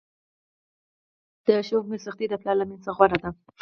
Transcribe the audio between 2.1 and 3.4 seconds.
د پلار له میني څخه غوره ده!